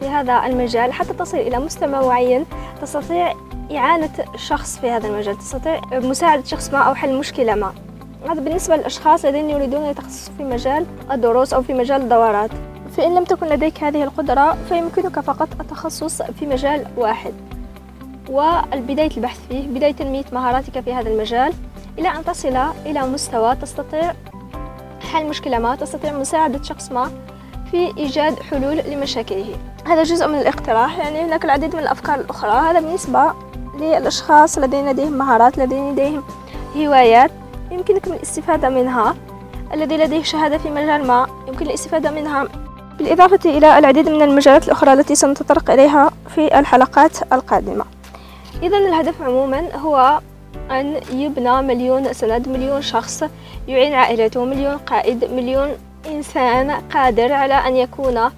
في 0.00 0.08
هذا 0.08 0.42
المجال 0.46 0.92
حتى 0.92 1.12
تصل 1.12 1.36
إلى 1.36 1.58
مستوى 1.58 1.88
معين. 1.88 2.44
تستطيع 2.82 3.32
إعانة 3.76 4.10
شخص 4.36 4.78
في 4.78 4.90
هذا 4.90 5.06
المجال 5.06 5.38
تستطيع 5.38 5.80
مساعدة 5.92 6.44
شخص 6.44 6.70
ما 6.72 6.78
أو 6.78 6.94
حل 6.94 7.14
مشكلة 7.14 7.54
ما. 7.54 7.72
هذا 8.30 8.40
بالنسبة 8.40 8.76
للأشخاص 8.76 9.24
الذين 9.24 9.50
يريدون 9.50 9.84
يتخصصوا 9.84 10.34
في 10.38 10.44
مجال 10.44 10.86
الدروس 11.10 11.54
أو 11.54 11.62
في 11.62 11.74
مجال 11.74 12.00
الدورات. 12.00 12.50
فإن 12.96 13.14
لم 13.14 13.24
تكن 13.24 13.46
لديك 13.46 13.84
هذه 13.84 14.02
القدرة 14.02 14.56
فيمكنك 14.68 15.20
فقط 15.20 15.48
التخصص 15.60 16.22
في 16.22 16.46
مجال 16.46 16.86
واحد. 16.96 17.32
والبداية 18.30 19.10
البحث 19.16 19.40
فيه 19.48 19.68
بداية 19.68 19.92
تنمية 19.92 20.24
مهاراتك 20.32 20.80
في 20.80 20.94
هذا 20.94 21.08
المجال 21.08 21.52
إلى 21.98 22.08
أن 22.08 22.24
تصل 22.24 22.56
إلى 22.86 23.06
مستوى 23.06 23.54
تستطيع 23.54 24.12
حل 25.02 25.26
مشكلة 25.26 25.58
ما 25.58 25.76
تستطيع 25.76 26.12
مساعدة 26.12 26.62
شخص 26.62 26.92
ما 26.92 27.10
في 27.70 27.98
إيجاد 27.98 28.40
حلول 28.40 28.76
لمشاكله. 28.76 29.56
هذا 29.86 30.02
جزء 30.02 30.28
من 30.28 30.38
الاقتراح 30.38 30.98
يعني 30.98 31.20
هناك 31.20 31.44
العديد 31.44 31.74
من 31.74 31.82
الأفكار 31.82 32.20
الأخرى. 32.20 32.50
هذا 32.50 32.80
بالنسبة 32.80 33.32
للأشخاص 33.78 34.58
الذين 34.58 34.90
لديهم 34.90 35.12
مهارات 35.12 35.58
الذين 35.58 35.92
لديهم 35.92 36.22
هوايات 36.76 37.30
يمكنكم 37.70 38.12
الاستفادة 38.12 38.68
منها. 38.68 39.14
الذي 39.74 39.96
لديه 39.96 40.22
شهادة 40.22 40.58
في 40.58 40.70
مجال 40.70 41.06
ما 41.06 41.26
يمكن 41.48 41.66
الاستفادة 41.66 42.10
منها. 42.10 42.48
بالإضافة 42.98 43.50
إلى 43.50 43.78
العديد 43.78 44.08
من 44.08 44.22
المجالات 44.22 44.66
الأخرى 44.66 44.92
التي 44.92 45.14
سنتطرق 45.14 45.70
إليها 45.70 46.10
في 46.34 46.58
الحلقات 46.58 47.32
القادمة. 47.32 47.84
إذا 48.62 48.78
الهدف 48.78 49.22
عموما 49.22 49.76
هو 49.76 50.20
أن 50.70 51.00
يبنى 51.12 51.62
مليون 51.62 52.12
سند 52.12 52.48
مليون 52.48 52.82
شخص 52.82 53.24
يعين 53.68 53.94
عائلته 53.94 54.44
مليون 54.44 54.76
قائد 54.76 55.24
مليون 55.24 55.68
إنسان 56.06 56.70
قادر 56.70 57.32
على 57.32 57.54
أن 57.54 57.76
يكون 57.76 58.30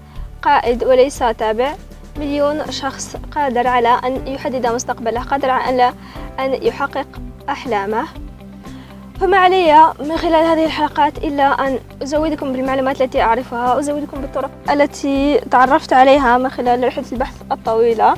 قائد 0.42 0.84
وليس 0.84 1.18
تابع. 1.18 1.74
مليون 2.18 2.70
شخص 2.70 3.16
قادر 3.30 3.66
على 3.66 3.88
أن 3.88 4.26
يحدد 4.26 4.66
مستقبله 4.66 5.22
قادر 5.22 5.50
على 5.50 5.92
أن 6.40 6.54
يحقق 6.62 7.06
أحلامه. 7.48 8.04
فما 9.20 9.37
علي 9.37 9.92
من 10.00 10.16
خلال 10.16 10.44
هذه 10.44 10.64
الحلقات 10.64 11.18
إلا 11.18 11.66
أن 11.66 11.78
أزودكم 12.02 12.52
بالمعلومات 12.52 13.02
التي 13.02 13.22
أعرفها 13.22 13.78
أزودكم 13.78 14.20
بالطرق 14.20 14.50
التي 14.70 15.40
تعرفت 15.50 15.92
عليها 15.92 16.38
من 16.38 16.48
خلال 16.50 16.84
رحلة 16.84 17.04
البحث 17.12 17.34
الطويلة. 17.52 18.14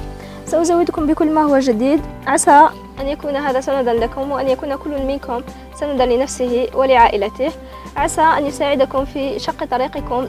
سأزودكم 0.47 1.07
بكل 1.07 1.31
ما 1.31 1.43
هو 1.43 1.59
جديد. 1.59 2.01
عسى 2.27 2.69
أن 3.01 3.09
يكون 3.09 3.37
هذا 3.37 3.61
سندا 3.61 3.93
لكم 3.93 4.31
وأن 4.31 4.49
يكون 4.49 4.77
كل 4.77 5.03
منكم 5.03 5.43
سندا 5.75 6.07
لنفسه 6.07 6.69
ولعائلته. 6.75 7.53
عسى 7.97 8.21
أن 8.21 8.47
يساعدكم 8.47 9.05
في 9.05 9.39
شق 9.39 9.65
طريقكم 9.65 10.29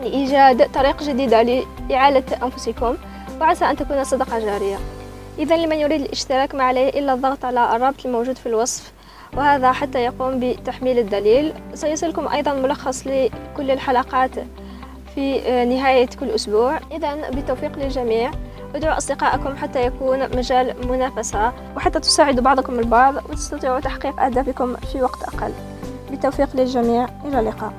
لإيجاد 0.00 0.72
طريق 0.72 1.02
جديدة 1.02 1.42
لإعالة 1.90 2.24
أنفسكم 2.42 2.96
وعسى 3.40 3.64
أن 3.64 3.76
تكون 3.76 4.04
صدقة 4.04 4.38
جارية. 4.38 4.76
إذا 5.38 5.56
لمن 5.56 5.76
يريد 5.76 6.00
الاشتراك 6.00 6.54
ما 6.54 6.64
عليه 6.64 6.88
إلا 6.88 7.14
الضغط 7.14 7.44
على 7.44 7.76
الرابط 7.76 8.06
الموجود 8.06 8.36
في 8.36 8.46
الوصف 8.46 8.92
وهذا 9.36 9.72
حتى 9.72 9.98
يقوم 9.98 10.40
بتحميل 10.40 10.98
الدليل. 10.98 11.52
سيصلكم 11.74 12.28
أيضا 12.28 12.52
ملخص 12.52 13.06
لكل 13.06 13.70
الحلقات 13.70 14.30
في 15.14 15.40
نهاية 15.64 16.08
كل 16.20 16.30
أسبوع. 16.30 16.78
إذا 16.92 17.30
بالتوفيق 17.30 17.78
للجميع. 17.78 18.30
ادعوا 18.74 18.96
أصدقائكم 18.96 19.56
حتى 19.56 19.86
يكون 19.86 20.36
مجال 20.36 20.88
منافسة 20.88 21.52
وحتى 21.76 22.00
تساعدوا 22.00 22.42
بعضكم 22.42 22.78
البعض 22.78 23.14
وتستطيعوا 23.30 23.80
تحقيق 23.80 24.20
أهدافكم 24.20 24.76
في 24.76 25.02
وقت 25.02 25.22
أقل. 25.22 25.52
بالتوفيق 26.10 26.48
للجميع 26.56 27.08
إلى 27.24 27.40
اللقاء. 27.40 27.72